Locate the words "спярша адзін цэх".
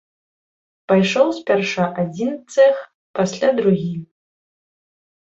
1.39-2.75